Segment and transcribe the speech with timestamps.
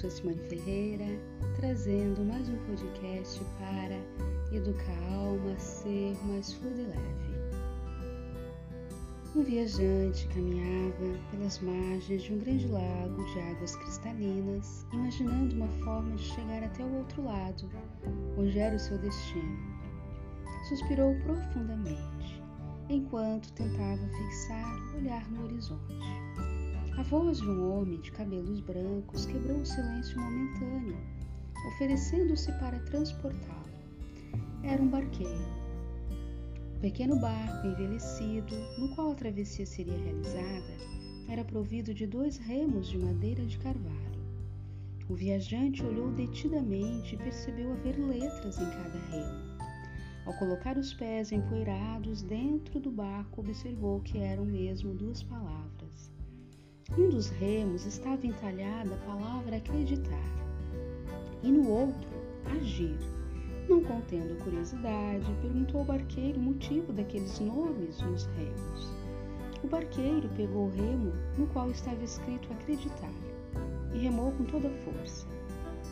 [0.00, 1.04] sou Simone Ferreira,
[1.56, 7.30] trazendo mais um podcast para educar a alma ser mais fluida e leve.
[9.36, 16.16] Um viajante caminhava pelas margens de um grande lago de águas cristalinas, imaginando uma forma
[16.16, 17.68] de chegar até o outro lado,
[18.38, 19.58] onde era o seu destino.
[20.70, 22.42] Suspirou profundamente,
[22.88, 26.69] enquanto tentava fixar o olhar no horizonte.
[26.96, 30.98] A voz de um homem de cabelos brancos quebrou o silêncio momentâneo,
[31.68, 33.70] oferecendo-se para transportá-lo.
[34.62, 35.48] Era um barqueiro.
[36.76, 40.76] O pequeno barco envelhecido, no qual a travessia seria realizada,
[41.28, 44.20] era provido de dois remos de madeira de carvalho.
[45.08, 49.58] O viajante olhou detidamente e percebeu haver letras em cada remo.
[50.26, 56.19] Ao colocar os pés empoeirados dentro do barco, observou que eram mesmo duas palavras
[56.98, 60.40] um dos remos estava entalhada a palavra acreditar
[61.42, 62.10] e no outro,
[62.56, 62.98] agir.
[63.68, 68.92] Não contendo curiosidade, perguntou ao barqueiro o motivo daqueles nomes nos remos.
[69.62, 73.12] O barqueiro pegou o remo no qual estava escrito acreditar
[73.94, 75.26] e remou com toda força.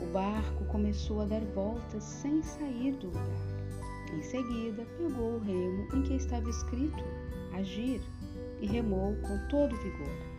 [0.00, 3.54] O barco começou a dar voltas sem sair do lugar.
[4.12, 7.02] Em seguida, pegou o remo em que estava escrito
[7.52, 8.00] agir
[8.60, 10.33] e remou com todo vigor.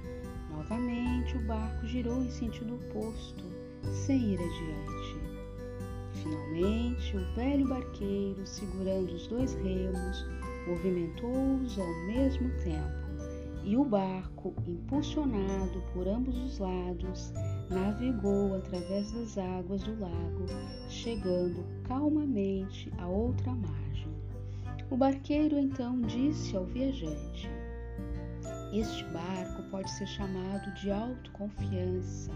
[0.56, 3.44] Novamente o barco girou em sentido oposto,
[3.92, 5.20] sem ir adiante.
[6.14, 10.26] Finalmente, o velho barqueiro, segurando os dois remos,
[10.66, 13.06] movimentou-os ao mesmo tempo,
[13.66, 17.34] e o barco, impulsionado por ambos os lados,
[17.70, 20.46] navegou através das águas do lago,
[20.88, 24.08] chegando calmamente à outra margem.
[24.90, 27.50] O barqueiro então disse ao viajante:
[28.80, 32.32] este barco pode ser chamado de autoconfiança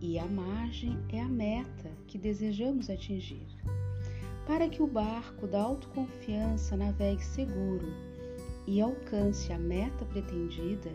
[0.00, 3.48] e a margem é a meta que desejamos atingir.
[4.46, 7.92] Para que o barco da autoconfiança navegue seguro
[8.68, 10.92] e alcance a meta pretendida,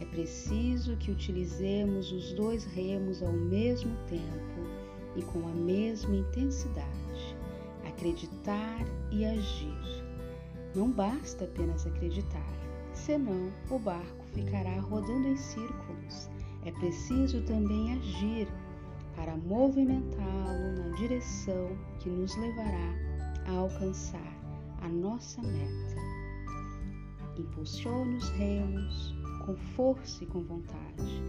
[0.00, 4.60] é preciso que utilizemos os dois remos ao mesmo tempo
[5.16, 7.36] e com a mesma intensidade.
[7.86, 8.80] Acreditar
[9.10, 10.04] e agir.
[10.74, 12.56] Não basta apenas acreditar
[12.96, 16.28] senão o barco ficará rodando em círculos.
[16.64, 18.48] É preciso também agir
[19.14, 22.94] para movimentá-lo na direção que nos levará
[23.46, 24.36] a alcançar
[24.82, 25.96] a nossa meta.
[27.38, 29.14] Impulsione os remos
[29.44, 31.22] com força e com vontade,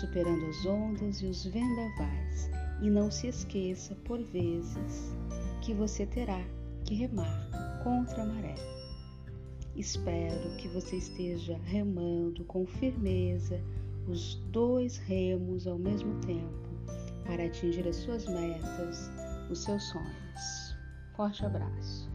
[0.00, 2.50] superando as ondas e os vendavais,
[2.80, 5.14] e não se esqueça, por vezes,
[5.60, 6.40] que você terá
[6.84, 8.77] que remar contra a maré.
[9.78, 13.62] Espero que você esteja remando com firmeza
[14.08, 16.68] os dois remos ao mesmo tempo
[17.24, 19.08] para atingir as suas metas,
[19.48, 20.76] os seus sonhos.
[21.14, 22.10] Forte abraço.